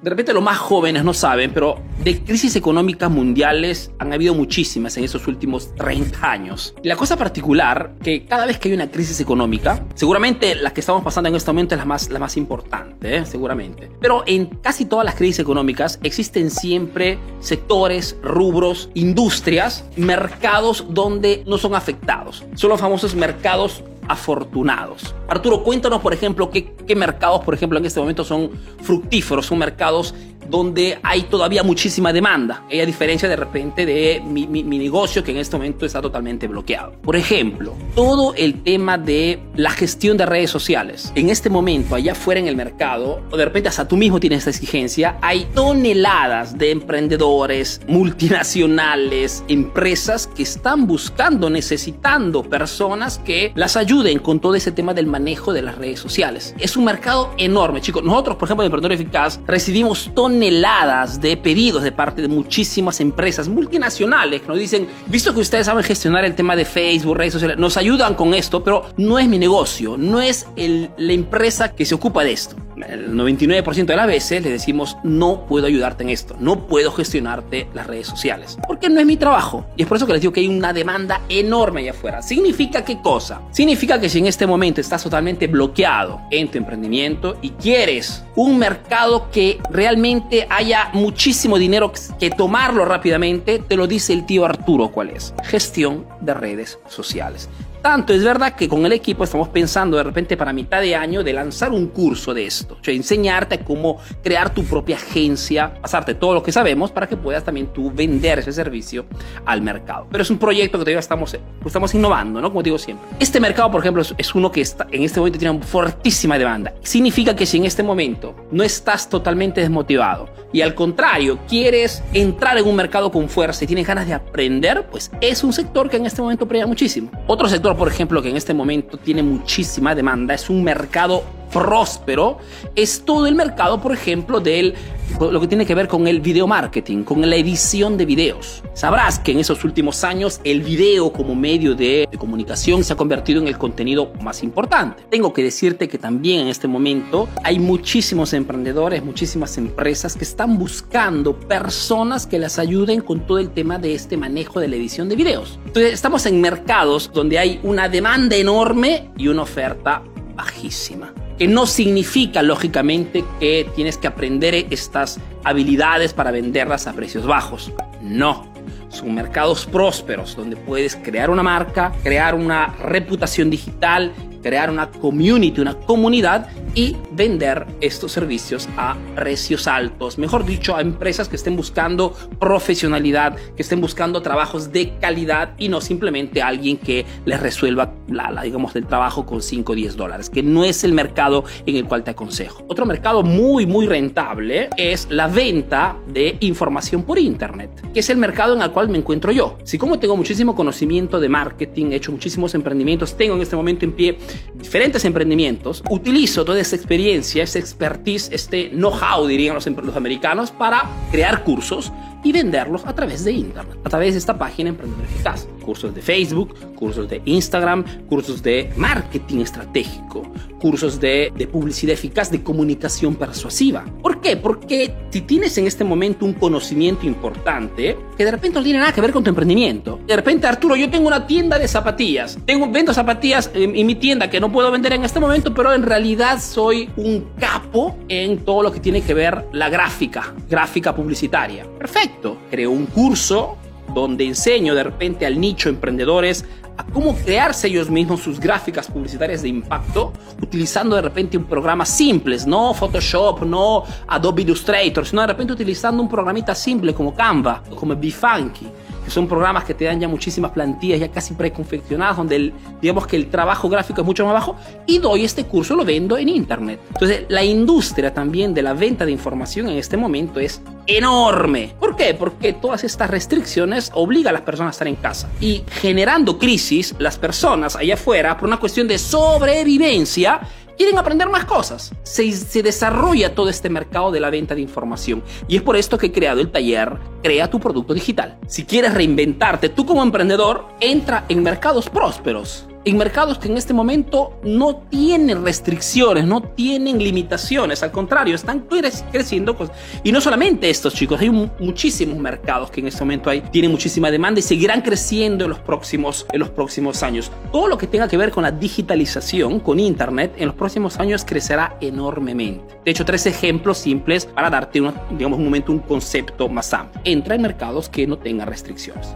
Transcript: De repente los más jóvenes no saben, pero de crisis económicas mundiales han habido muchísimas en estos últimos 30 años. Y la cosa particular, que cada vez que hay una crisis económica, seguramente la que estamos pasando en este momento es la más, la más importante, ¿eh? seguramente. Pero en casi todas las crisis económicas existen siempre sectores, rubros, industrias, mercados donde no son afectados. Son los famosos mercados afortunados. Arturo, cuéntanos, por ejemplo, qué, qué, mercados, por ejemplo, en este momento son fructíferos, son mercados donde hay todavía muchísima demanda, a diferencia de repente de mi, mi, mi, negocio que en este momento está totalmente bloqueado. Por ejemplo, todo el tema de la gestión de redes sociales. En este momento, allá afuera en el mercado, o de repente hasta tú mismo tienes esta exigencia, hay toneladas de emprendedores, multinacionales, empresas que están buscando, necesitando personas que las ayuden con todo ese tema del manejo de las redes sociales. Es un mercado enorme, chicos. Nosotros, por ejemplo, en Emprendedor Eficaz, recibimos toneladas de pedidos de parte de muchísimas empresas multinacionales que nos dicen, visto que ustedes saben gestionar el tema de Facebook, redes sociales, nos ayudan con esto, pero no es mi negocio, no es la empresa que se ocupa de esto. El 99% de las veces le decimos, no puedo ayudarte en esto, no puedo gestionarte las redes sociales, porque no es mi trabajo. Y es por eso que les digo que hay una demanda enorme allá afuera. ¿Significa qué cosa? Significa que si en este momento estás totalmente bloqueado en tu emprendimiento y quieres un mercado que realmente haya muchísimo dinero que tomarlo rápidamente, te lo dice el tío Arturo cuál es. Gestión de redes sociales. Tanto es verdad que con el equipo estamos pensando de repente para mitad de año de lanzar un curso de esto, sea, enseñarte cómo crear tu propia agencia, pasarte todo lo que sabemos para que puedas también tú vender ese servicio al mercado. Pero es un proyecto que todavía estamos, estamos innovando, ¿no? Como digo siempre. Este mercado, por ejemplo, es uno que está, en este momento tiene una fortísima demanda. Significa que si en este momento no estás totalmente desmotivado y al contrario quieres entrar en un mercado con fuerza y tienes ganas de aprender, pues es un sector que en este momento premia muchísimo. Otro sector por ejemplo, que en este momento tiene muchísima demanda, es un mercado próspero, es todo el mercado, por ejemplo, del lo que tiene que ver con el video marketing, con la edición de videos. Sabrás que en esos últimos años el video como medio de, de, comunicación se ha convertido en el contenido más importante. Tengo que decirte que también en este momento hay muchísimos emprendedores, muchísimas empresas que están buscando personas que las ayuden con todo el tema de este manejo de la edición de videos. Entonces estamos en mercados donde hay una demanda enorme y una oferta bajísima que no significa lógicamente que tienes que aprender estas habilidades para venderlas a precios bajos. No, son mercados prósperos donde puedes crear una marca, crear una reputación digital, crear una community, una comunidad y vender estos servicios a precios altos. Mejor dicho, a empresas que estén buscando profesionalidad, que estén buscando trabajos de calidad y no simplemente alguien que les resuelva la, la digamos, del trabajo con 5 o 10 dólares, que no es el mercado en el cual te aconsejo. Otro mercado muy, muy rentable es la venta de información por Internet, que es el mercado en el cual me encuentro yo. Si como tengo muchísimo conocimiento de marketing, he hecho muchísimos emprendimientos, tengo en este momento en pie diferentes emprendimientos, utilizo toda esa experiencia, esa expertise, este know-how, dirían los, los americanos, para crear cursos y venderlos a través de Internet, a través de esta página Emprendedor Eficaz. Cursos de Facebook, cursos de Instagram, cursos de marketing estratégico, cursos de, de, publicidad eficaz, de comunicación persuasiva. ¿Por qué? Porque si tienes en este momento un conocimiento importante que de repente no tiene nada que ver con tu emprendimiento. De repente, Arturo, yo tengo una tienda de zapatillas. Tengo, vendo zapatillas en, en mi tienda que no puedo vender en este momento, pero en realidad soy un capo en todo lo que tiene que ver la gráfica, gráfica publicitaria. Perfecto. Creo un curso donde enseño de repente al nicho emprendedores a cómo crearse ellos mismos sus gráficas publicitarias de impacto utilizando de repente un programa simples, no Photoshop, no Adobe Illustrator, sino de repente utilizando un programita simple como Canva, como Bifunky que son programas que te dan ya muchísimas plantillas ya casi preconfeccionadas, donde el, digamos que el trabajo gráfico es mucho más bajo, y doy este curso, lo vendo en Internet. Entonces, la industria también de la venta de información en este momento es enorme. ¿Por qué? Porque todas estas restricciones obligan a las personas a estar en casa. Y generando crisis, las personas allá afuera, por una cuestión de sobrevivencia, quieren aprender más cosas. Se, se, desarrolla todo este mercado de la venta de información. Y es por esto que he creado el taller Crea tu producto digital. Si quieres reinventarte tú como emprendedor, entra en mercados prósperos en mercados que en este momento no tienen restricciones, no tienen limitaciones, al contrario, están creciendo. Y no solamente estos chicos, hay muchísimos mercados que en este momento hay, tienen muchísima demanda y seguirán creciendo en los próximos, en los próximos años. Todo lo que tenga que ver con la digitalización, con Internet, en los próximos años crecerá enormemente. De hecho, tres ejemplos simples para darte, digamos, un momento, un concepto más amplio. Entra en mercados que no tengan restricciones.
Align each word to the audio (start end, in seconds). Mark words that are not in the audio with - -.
De 0.00 0.10
repente 0.10 0.32
los 0.32 0.42
más 0.42 0.58
jóvenes 0.58 1.02
no 1.02 1.12
saben, 1.12 1.50
pero 1.52 1.82
de 2.04 2.22
crisis 2.22 2.54
económicas 2.54 3.10
mundiales 3.10 3.90
han 3.98 4.12
habido 4.12 4.32
muchísimas 4.32 4.96
en 4.96 5.02
estos 5.02 5.26
últimos 5.26 5.74
30 5.74 6.30
años. 6.30 6.72
Y 6.84 6.88
la 6.88 6.94
cosa 6.94 7.16
particular, 7.16 7.94
que 8.00 8.24
cada 8.24 8.46
vez 8.46 8.58
que 8.58 8.68
hay 8.68 8.74
una 8.74 8.92
crisis 8.92 9.18
económica, 9.20 9.84
seguramente 9.94 10.54
la 10.54 10.72
que 10.72 10.80
estamos 10.80 11.02
pasando 11.02 11.28
en 11.30 11.34
este 11.34 11.50
momento 11.50 11.74
es 11.74 11.80
la 11.80 11.84
más, 11.84 12.10
la 12.10 12.20
más 12.20 12.36
importante, 12.36 13.16
¿eh? 13.16 13.26
seguramente. 13.26 13.90
Pero 14.00 14.22
en 14.24 14.46
casi 14.46 14.84
todas 14.84 15.04
las 15.04 15.16
crisis 15.16 15.40
económicas 15.40 15.98
existen 16.04 16.52
siempre 16.52 17.18
sectores, 17.40 18.16
rubros, 18.22 18.90
industrias, 18.94 19.84
mercados 19.96 20.86
donde 20.90 21.42
no 21.44 21.58
son 21.58 21.74
afectados. 21.74 22.44
Son 22.54 22.70
los 22.70 22.80
famosos 22.80 23.16
mercados 23.16 23.82
afortunados. 24.08 25.14
Arturo, 25.28 25.62
cuéntanos, 25.62 26.00
por 26.00 26.12
ejemplo, 26.12 26.50
qué, 26.50 26.74
qué, 26.86 26.96
mercados, 26.96 27.42
por 27.44 27.54
ejemplo, 27.54 27.78
en 27.78 27.84
este 27.84 28.00
momento 28.00 28.24
son 28.24 28.50
fructíferos, 28.82 29.46
son 29.46 29.58
mercados 29.58 30.14
donde 30.48 30.98
hay 31.02 31.22
todavía 31.22 31.62
muchísima 31.62 32.12
demanda, 32.12 32.64
a 32.70 32.86
diferencia 32.86 33.28
de 33.28 33.36
repente 33.36 33.84
de 33.84 34.22
mi, 34.24 34.46
mi, 34.46 34.64
mi, 34.64 34.78
negocio 34.78 35.22
que 35.22 35.32
en 35.32 35.38
este 35.38 35.56
momento 35.56 35.84
está 35.84 36.00
totalmente 36.00 36.46
bloqueado. 36.46 36.92
Por 37.02 37.16
ejemplo, 37.16 37.74
todo 37.94 38.34
el 38.34 38.62
tema 38.62 38.96
de 38.96 39.40
la 39.54 39.70
gestión 39.70 40.16
de 40.16 40.26
redes 40.26 40.50
sociales. 40.50 41.12
En 41.14 41.30
este 41.30 41.50
momento, 41.50 41.94
allá 41.94 42.12
afuera 42.12 42.40
en 42.40 42.48
el 42.48 42.56
mercado, 42.56 43.20
o 43.30 43.36
de 43.36 43.44
repente 43.44 43.68
hasta 43.68 43.86
tú 43.86 43.96
mismo 43.96 44.20
tienes 44.20 44.40
esta 44.40 44.50
exigencia, 44.50 45.18
hay 45.20 45.46
toneladas 45.54 46.56
de 46.56 46.70
emprendedores, 46.70 47.80
multinacionales, 47.86 49.44
empresas 49.48 50.26
que 50.26 50.44
están 50.44 50.86
buscando, 50.86 51.50
necesitando 51.50 52.42
personas 52.42 53.18
que 53.18 53.52
las 53.54 53.76
ayuden 53.76 54.18
con 54.18 54.40
todo 54.40 54.54
ese 54.54 54.72
tema 54.72 54.94
del 54.94 55.06
manejo 55.06 55.52
de 55.52 55.62
las 55.62 55.76
redes 55.76 56.00
sociales. 56.00 56.54
Es 56.58 56.76
un 56.76 56.84
mercado 56.84 57.34
enorme, 57.36 57.80
chicos. 57.80 58.02
Nosotros, 58.02 58.36
por 58.36 58.46
ejemplo, 58.46 58.64
en 58.64 58.66
Emprendedor 58.66 58.92
Eficaz, 58.92 59.40
recibimos 59.46 60.10
toneladas 60.14 60.37
de 60.38 61.36
pedidos 61.36 61.82
de 61.82 61.92
parte 61.92 62.22
de 62.22 62.28
muchísimas 62.28 63.00
empresas 63.00 63.48
multinacionales 63.48 64.42
que 64.42 64.48
nos 64.48 64.58
dicen, 64.58 64.86
visto 65.06 65.34
que 65.34 65.40
ustedes 65.40 65.66
saben 65.66 65.84
gestionar 65.84 66.24
el 66.24 66.34
tema 66.34 66.56
de 66.56 66.64
Facebook, 66.64 67.16
redes 67.16 67.32
sociales, 67.32 67.58
nos 67.58 67.76
ayudan 67.76 68.14
con 68.14 68.34
esto, 68.34 68.62
pero 68.62 68.86
no 68.96 69.18
es 69.18 69.28
mi 69.28 69.38
negocio, 69.38 69.96
no 69.96 70.20
es 70.20 70.46
la 70.56 71.12
empresa 71.12 71.74
que 71.74 71.84
se 71.84 71.94
ocupa 71.94 72.24
de 72.24 72.32
esto. 72.32 72.56
El 72.86 73.12
99% 73.12 73.86
de 73.86 73.96
las 73.96 74.06
veces 74.06 74.42
le 74.42 74.50
decimos, 74.50 74.96
no 75.02 75.46
puedo 75.46 75.66
ayudarte 75.66 76.04
en 76.04 76.10
esto, 76.10 76.36
no 76.38 76.66
puedo 76.66 76.92
gestionarte 76.92 77.68
las 77.74 77.86
redes 77.86 78.06
sociales, 78.06 78.58
porque 78.66 78.88
no 78.88 79.00
es 79.00 79.06
mi 79.06 79.16
trabajo. 79.16 79.66
Y 79.76 79.82
es 79.82 79.88
por 79.88 79.96
eso 79.96 80.06
que 80.06 80.12
les 80.12 80.22
digo 80.22 80.32
que 80.32 80.40
hay 80.40 80.48
una 80.48 80.72
demanda 80.72 81.22
enorme 81.28 81.80
allá 81.80 81.90
afuera. 81.92 82.22
¿Significa 82.22 82.84
qué 82.84 83.00
cosa? 83.00 83.42
Significa 83.50 84.00
que 84.00 84.08
si 84.08 84.18
en 84.18 84.26
este 84.26 84.46
momento 84.46 84.80
estás 84.80 85.02
totalmente 85.02 85.46
bloqueado 85.46 86.20
en 86.30 86.48
tu 86.48 86.58
emprendimiento 86.58 87.38
y 87.42 87.50
quieres 87.50 88.24
un 88.36 88.58
mercado 88.58 89.30
que 89.30 89.58
realmente 89.70 90.46
haya 90.50 90.90
muchísimo 90.92 91.58
dinero 91.58 91.92
que 92.18 92.30
tomarlo 92.30 92.84
rápidamente, 92.84 93.58
te 93.58 93.76
lo 93.76 93.86
dice 93.86 94.12
el 94.12 94.26
tío 94.26 94.44
Arturo 94.44 94.90
cuál 94.90 95.10
es. 95.10 95.34
Gestión 95.44 96.06
de 96.20 96.34
redes 96.34 96.78
sociales. 96.88 97.48
Tanto 97.88 98.12
es 98.12 98.22
verdad 98.22 98.54
que 98.54 98.68
con 98.68 98.84
el 98.84 98.92
equipo 98.92 99.24
estamos 99.24 99.48
pensando 99.48 99.96
de 99.96 100.02
repente 100.02 100.36
para 100.36 100.52
mitad 100.52 100.82
de 100.82 100.94
año 100.94 101.24
de 101.24 101.32
lanzar 101.32 101.72
un 101.72 101.86
curso 101.86 102.34
de 102.34 102.44
esto, 102.44 102.76
sea, 102.82 102.92
enseñarte 102.92 103.60
cómo 103.60 103.96
crear 104.22 104.52
tu 104.52 104.62
propia 104.62 104.96
agencia, 104.96 105.72
pasarte 105.80 106.12
todo 106.12 106.34
lo 106.34 106.42
que 106.42 106.52
sabemos 106.52 106.90
para 106.90 107.06
que 107.08 107.16
puedas 107.16 107.44
también 107.44 107.68
tú 107.68 107.90
vender 107.90 108.40
ese 108.40 108.52
servicio 108.52 109.06
al 109.46 109.62
mercado. 109.62 110.06
Pero 110.10 110.20
es 110.20 110.28
un 110.28 110.36
proyecto 110.36 110.76
que 110.76 110.84
todavía 110.84 110.98
estamos, 110.98 111.34
estamos 111.64 111.94
innovando, 111.94 112.42
¿no? 112.42 112.50
Como 112.50 112.62
digo 112.62 112.76
siempre. 112.76 113.08
Este 113.18 113.40
mercado, 113.40 113.70
por 113.70 113.80
ejemplo, 113.80 114.02
es 114.18 114.34
uno 114.34 114.52
que 114.52 114.60
está, 114.60 114.86
en 114.90 115.04
este 115.04 115.18
momento 115.18 115.38
tiene 115.38 115.56
una 115.56 115.64
fortísima 115.64 116.36
demanda. 116.36 116.74
Significa 116.82 117.34
que 117.34 117.46
si 117.46 117.56
en 117.56 117.64
este 117.64 117.82
momento 117.82 118.34
no 118.50 118.64
estás 118.64 119.08
totalmente 119.08 119.62
desmotivado 119.62 120.28
y 120.52 120.60
al 120.62 120.74
contrario 120.74 121.38
quieres 121.48 122.02
entrar 122.12 122.58
en 122.58 122.66
un 122.66 122.76
mercado 122.76 123.10
con 123.10 123.28
fuerza 123.28 123.64
y 123.64 123.66
tienes 123.66 123.86
ganas 123.86 124.06
de 124.06 124.14
aprender, 124.14 124.86
pues 124.90 125.10
es 125.20 125.44
un 125.44 125.52
sector 125.52 125.88
que 125.90 125.96
en 125.96 126.06
este 126.06 126.22
momento 126.22 126.46
premia 126.46 126.66
muchísimo. 126.66 127.10
Otro 127.26 127.48
sector 127.48 127.76
por 127.76 127.88
ejemplo, 127.88 128.22
que 128.22 128.30
en 128.30 128.36
este 128.36 128.54
momento 128.54 128.98
tiene 128.98 129.22
muchísima 129.22 129.94
demanda, 129.94 130.34
es 130.34 130.48
un 130.50 130.64
mercado 130.64 131.24
próspero, 131.52 132.38
es 132.74 133.04
todo 133.04 133.26
el 133.26 133.34
mercado, 133.34 133.80
por 133.80 133.92
ejemplo, 133.92 134.40
del 134.40 134.74
lo 135.18 135.40
que 135.40 135.48
tiene 135.48 135.66
que 135.66 135.74
ver 135.74 135.88
con 135.88 136.06
el 136.06 136.20
video 136.20 136.46
marketing, 136.46 137.02
con 137.02 137.28
la 137.28 137.34
edición 137.34 137.96
de 137.96 138.04
videos. 138.04 138.62
Sabrás 138.74 139.18
que 139.18 139.32
en 139.32 139.40
esos 139.40 139.64
últimos 139.64 140.04
años 140.04 140.40
el 140.44 140.62
video 140.62 141.12
como 141.12 141.34
medio 141.34 141.74
de, 141.74 142.06
de, 142.10 142.18
comunicación 142.18 142.84
se 142.84 142.92
ha 142.92 142.96
convertido 142.96 143.40
en 143.40 143.48
el 143.48 143.58
contenido 143.58 144.12
más 144.22 144.42
importante. 144.42 145.02
Tengo 145.10 145.32
que 145.32 145.42
decirte 145.42 145.88
que 145.88 145.98
también 145.98 146.42
en 146.42 146.48
este 146.48 146.68
momento 146.68 147.28
hay 147.42 147.58
muchísimos 147.58 148.32
emprendedores, 148.32 149.04
muchísimas 149.04 149.58
empresas 149.58 150.14
que 150.14 150.24
están 150.24 150.58
buscando 150.58 151.38
personas 151.38 152.26
que 152.26 152.38
las 152.38 152.58
ayuden 152.58 153.00
con 153.00 153.26
todo 153.26 153.38
el 153.38 153.50
tema 153.50 153.78
de 153.78 153.94
este 153.94 154.16
manejo 154.16 154.60
de 154.60 154.68
la 154.68 154.76
edición 154.76 155.08
de 155.08 155.16
videos. 155.16 155.58
Entonces 155.66 155.92
estamos 155.92 156.26
en 156.26 156.40
mercados 156.40 157.10
donde 157.12 157.38
hay 157.38 157.60
una 157.62 157.88
demanda 157.88 158.36
enorme 158.36 159.10
y 159.16 159.28
una 159.28 159.42
oferta 159.42 160.02
bajísima 160.36 161.12
que 161.38 161.46
no 161.46 161.66
significa 161.66 162.42
lógicamente 162.42 163.24
que 163.38 163.70
tienes 163.74 163.96
que 163.96 164.08
aprender 164.08 164.66
estas 164.70 165.20
habilidades 165.44 166.12
para 166.12 166.30
venderlas 166.30 166.86
a 166.86 166.92
precios 166.92 167.26
bajos. 167.26 167.72
No, 168.02 168.52
son 168.88 169.14
mercados 169.14 169.66
prósperos 169.66 170.34
donde 170.36 170.56
puedes 170.56 170.96
crear 170.96 171.30
una 171.30 171.42
marca, 171.42 171.92
crear 172.02 172.34
una 172.34 172.74
reputación 172.82 173.50
digital, 173.50 174.12
crear 174.42 174.70
una 174.70 174.90
community, 174.90 175.60
una 175.60 175.74
comunidad 175.74 176.48
y 176.78 176.94
vender 177.10 177.66
estos 177.80 178.12
servicios 178.12 178.68
a 178.76 178.96
precios 179.16 179.66
altos. 179.66 180.16
Mejor 180.16 180.46
dicho, 180.46 180.76
a 180.76 180.80
empresas 180.80 181.28
que 181.28 181.34
estén 181.34 181.56
buscando 181.56 182.14
profesionalidad, 182.38 183.34
que 183.56 183.62
estén 183.62 183.80
buscando 183.80 184.22
trabajos 184.22 184.70
de 184.70 184.96
calidad 185.00 185.54
y 185.58 185.70
no 185.70 185.80
simplemente 185.80 186.40
alguien 186.40 186.76
que 186.76 187.04
les 187.24 187.40
resuelva 187.40 187.94
la, 188.06 188.30
la 188.30 188.42
digamos, 188.42 188.74
del 188.74 188.86
trabajo 188.86 189.26
con 189.26 189.42
5 189.42 189.72
o 189.72 189.74
10 189.74 189.96
dólares, 189.96 190.30
que 190.30 190.44
no 190.44 190.62
es 190.62 190.84
el 190.84 190.92
mercado 190.92 191.42
en 191.66 191.74
el 191.74 191.84
cual 191.86 192.04
te 192.04 192.12
aconsejo. 192.12 192.64
Otro 192.68 192.86
mercado 192.86 193.24
muy, 193.24 193.66
muy 193.66 193.88
rentable 193.88 194.70
es 194.76 195.08
la 195.10 195.26
venta 195.26 195.96
de 196.06 196.36
información 196.38 197.02
por 197.02 197.18
Internet, 197.18 197.70
que 197.92 197.98
es 197.98 198.08
el 198.08 198.18
mercado 198.18 198.54
en 198.54 198.62
el 198.62 198.70
cual 198.70 198.88
me 198.88 198.98
encuentro 198.98 199.32
yo. 199.32 199.58
Si 199.64 199.78
como 199.78 199.98
tengo 199.98 200.16
muchísimo 200.16 200.54
conocimiento 200.54 201.18
de 201.18 201.28
marketing, 201.28 201.86
he 201.86 201.96
hecho 201.96 202.12
muchísimos 202.12 202.54
emprendimientos, 202.54 203.16
tengo 203.16 203.34
en 203.34 203.42
este 203.42 203.56
momento 203.56 203.84
en 203.84 203.90
pie 203.90 204.16
diferentes 204.54 205.04
emprendimientos, 205.04 205.82
utilizo 205.90 206.44
toda 206.44 206.67
esa 206.68 206.76
experiencia, 206.76 207.42
esa 207.42 207.58
expertise, 207.58 208.28
este 208.32 208.70
know-how, 208.70 209.26
dirían 209.26 209.54
los, 209.54 209.66
los 209.66 209.96
americanos, 209.96 210.50
para 210.50 210.84
crear 211.10 211.44
cursos 211.44 211.92
y 212.28 212.32
venderlos 212.32 212.84
a 212.84 212.94
través 212.94 213.24
de 213.24 213.32
Internet, 213.32 213.78
a 213.82 213.88
través 213.88 214.12
de 214.12 214.18
esta 214.18 214.36
página 214.36 214.68
Emprendedor 214.68 215.04
Eficaz. 215.04 215.48
Cursos 215.64 215.94
de 215.94 216.02
Facebook, 216.02 216.54
cursos 216.74 217.08
de 217.08 217.22
Instagram, 217.24 217.84
cursos 218.06 218.42
de 218.42 218.70
marketing 218.76 219.40
estratégico, 219.40 220.30
cursos 220.60 221.00
de, 221.00 221.32
de, 221.34 221.46
publicidad 221.46 221.92
eficaz, 221.92 222.30
de 222.30 222.42
comunicación 222.42 223.14
persuasiva. 223.16 223.84
¿Por 224.02 224.20
qué? 224.20 224.36
Porque 224.36 224.94
si 225.10 225.22
tienes 225.22 225.56
en 225.58 225.66
este 225.66 225.84
momento 225.84 226.24
un 226.24 226.34
conocimiento 226.34 227.06
importante 227.06 227.96
que 228.16 228.24
de 228.24 228.30
repente 228.30 228.58
no 228.58 228.64
tiene 228.64 228.78
nada 228.78 228.92
que 228.92 229.00
ver 229.00 229.12
con 229.12 229.22
tu 229.22 229.30
emprendimiento. 229.30 230.00
De 230.06 230.16
repente, 230.16 230.46
Arturo, 230.46 230.76
yo 230.76 230.90
tengo 230.90 231.06
una 231.06 231.26
tienda 231.26 231.58
de 231.58 231.68
zapatillas. 231.68 232.38
Tengo, 232.44 232.70
vendo 232.70 232.92
zapatillas 232.92 233.50
en, 233.54 233.76
en 233.76 233.86
mi 233.86 233.94
tienda 233.94 234.28
que 234.28 234.40
no 234.40 234.50
puedo 234.50 234.70
vender 234.70 234.92
en 234.94 235.04
este 235.04 235.20
momento, 235.20 235.54
pero 235.54 235.72
en 235.72 235.82
realidad 235.82 236.40
soy 236.40 236.90
un 236.96 237.28
capo 237.38 237.96
en 238.08 238.38
todo 238.38 238.62
lo 238.62 238.72
que 238.72 238.80
tiene 238.80 239.02
que 239.02 239.14
ver 239.14 239.46
la 239.52 239.68
gráfica, 239.68 240.34
gráfica 240.48 240.94
publicitaria. 240.94 241.66
Perfecto. 241.78 242.17
Creo 242.50 242.70
un 242.70 242.86
curso 242.86 243.56
donde 243.94 244.24
enseño 244.24 244.74
de 244.74 244.84
repente 244.84 245.26
al 245.26 245.40
nicho 245.40 245.68
emprendedores 245.68 246.44
a 246.78 246.84
cómo 246.84 247.14
crearse 247.14 247.66
ellos 247.66 247.90
mismos 247.90 248.20
sus 248.20 248.38
gráficas 248.38 248.86
publicitarias 248.86 249.42
de 249.42 249.48
impacto 249.48 250.12
utilizando 250.40 250.94
de 250.96 251.02
repente 251.02 251.36
un 251.36 251.44
programa 251.44 251.84
simples, 251.84 252.46
no 252.46 252.72
Photoshop, 252.72 253.42
no 253.42 253.82
Adobe 254.06 254.42
Illustrator, 254.42 255.04
sino 255.04 255.20
de 255.22 255.26
repente 255.26 255.52
utilizando 255.52 256.00
un 256.00 256.08
programita 256.08 256.54
simple 256.54 256.94
como 256.94 257.12
Canva, 257.14 257.62
como 257.74 257.94
Bifunky 257.96 258.68
que 259.08 259.14
son 259.14 259.26
programas 259.26 259.64
que 259.64 259.72
te 259.72 259.86
dan 259.86 259.98
ya 259.98 260.06
muchísimas 260.06 260.50
plantillas 260.50 261.00
ya 261.00 261.08
casi 261.08 261.32
preconfeccionadas, 261.32 262.18
donde 262.18 262.36
el, 262.36 262.52
digamos 262.82 263.06
que 263.06 263.16
el 263.16 263.30
trabajo 263.30 263.66
gráfico 263.70 264.02
es 264.02 264.06
mucho 264.06 264.26
más 264.26 264.34
bajo, 264.34 264.54
y 264.84 264.98
doy 264.98 265.24
este 265.24 265.44
curso, 265.44 265.74
lo 265.74 265.82
vendo 265.82 266.18
en 266.18 266.28
Internet. 266.28 266.78
Entonces, 266.92 267.24
la 267.30 267.42
industria 267.42 268.12
también 268.12 268.52
de 268.52 268.60
la 268.60 268.74
venta 268.74 269.06
de 269.06 269.12
información 269.12 269.66
en 269.70 269.78
este 269.78 269.96
momento 269.96 270.40
es 270.40 270.60
enorme. 270.86 271.74
¿Por 271.80 271.96
qué? 271.96 272.12
Porque 272.12 272.52
todas 272.52 272.84
estas 272.84 273.08
restricciones 273.08 273.90
obligan 273.94 274.30
a 274.30 274.32
las 274.34 274.42
personas 274.42 274.72
a 274.72 274.74
estar 274.74 274.88
en 274.88 274.96
casa. 274.96 275.30
Y 275.40 275.64
generando 275.80 276.38
crisis, 276.38 276.67
las 276.98 277.18
personas 277.18 277.76
allá 277.76 277.94
afuera, 277.94 278.36
por 278.36 278.48
una 278.48 278.58
cuestión 278.58 278.88
de 278.88 278.98
sobrevivencia, 278.98 280.40
quieren 280.76 280.98
aprender 280.98 281.28
más 281.28 281.44
cosas. 281.44 281.92
Se, 282.02 282.30
se, 282.32 282.62
desarrolla 282.62 283.34
todo 283.34 283.48
este 283.48 283.68
mercado 283.68 284.10
de 284.10 284.20
la 284.20 284.30
venta 284.30 284.54
de 284.54 284.60
información. 284.60 285.22
Y 285.48 285.56
es 285.56 285.62
por 285.62 285.76
esto 285.76 285.98
que 285.98 286.06
he 286.06 286.12
creado 286.12 286.40
el 286.40 286.50
taller 286.50 286.96
Crea 287.22 287.50
tu 287.50 287.58
producto 287.58 287.94
digital. 287.94 288.38
Si 288.46 288.64
quieres 288.64 288.94
reinventarte 288.94 289.68
tú 289.68 289.84
como 289.84 290.02
emprendedor, 290.02 290.66
entra 290.80 291.24
en 291.28 291.42
mercados 291.42 291.90
prósperos 291.90 292.68
en 292.90 292.96
mercados 292.96 293.38
que 293.38 293.48
en 293.48 293.56
este 293.56 293.74
momento 293.74 294.38
no 294.42 294.76
tienen 294.88 295.44
restricciones, 295.44 296.24
no 296.24 296.42
tienen 296.42 296.98
limitaciones, 296.98 297.82
al 297.82 297.90
contrario, 297.90 298.34
están 298.34 298.66
creciendo. 299.10 299.56
Y 300.02 300.12
no 300.12 300.20
solamente 300.20 300.70
estos 300.70 300.94
chicos, 300.94 301.20
hay 301.20 301.30
muchísimos 301.30 302.18
mercados 302.18 302.70
que 302.70 302.80
en 302.80 302.88
este 302.88 303.00
momento 303.00 303.30
hay, 303.30 303.40
tienen 303.42 303.70
muchísima 303.70 304.10
demanda 304.10 304.40
y 304.40 304.42
seguirán 304.42 304.82
creciendo 304.82 305.44
en 305.44 305.50
los 305.50 305.58
próximos, 305.60 306.26
en 306.32 306.40
los 306.40 306.50
próximos 306.50 307.02
años. 307.02 307.30
Todo 307.52 307.68
lo 307.68 307.76
que 307.76 307.86
tenga 307.86 308.08
que 308.08 308.16
ver 308.16 308.30
con 308.30 308.42
la 308.42 308.50
digitalización, 308.50 309.60
con 309.60 309.80
Internet, 309.80 310.34
en 310.38 310.46
los 310.46 310.54
próximos 310.54 310.98
años 310.98 311.24
crecerá 311.24 311.76
enormemente. 311.80 312.78
De 312.84 312.90
hecho, 312.90 313.04
tres 313.04 313.26
ejemplos 313.26 313.78
simples 313.78 314.24
para 314.26 314.50
darte, 314.50 314.80
digamos, 315.10 315.38
un 315.38 315.44
momento, 315.44 315.72
un 315.72 315.80
concepto 315.80 316.48
más 316.48 316.72
amplio. 316.72 317.02
Entra 317.04 317.34
en 317.34 317.42
mercados 317.42 317.88
que 317.88 318.06
no 318.06 318.18
tengan 318.18 318.48
restricciones. 318.48 319.08